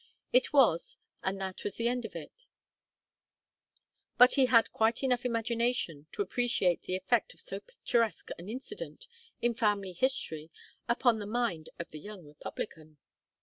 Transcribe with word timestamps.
It 0.33 0.51
was, 0.51 0.97
and 1.21 1.39
that 1.39 1.63
was 1.63 1.75
the 1.75 1.87
end 1.87 2.05
of 2.05 2.15
it; 2.15 2.47
but 4.17 4.33
he 4.33 4.47
had 4.47 4.71
quite 4.71 5.03
enough 5.03 5.25
imagination 5.27 6.07
to 6.13 6.23
appreciate 6.23 6.81
the 6.81 6.95
effect 6.95 7.35
of 7.35 7.39
so 7.39 7.59
picturesque 7.59 8.29
an 8.39 8.49
incident 8.49 9.05
in 9.43 9.53
family 9.53 9.93
history 9.93 10.49
upon 10.89 11.19
the 11.19 11.27
mind 11.27 11.69
of 11.77 11.89
the 11.91 11.99
young 11.99 12.25
republican. 12.25 12.97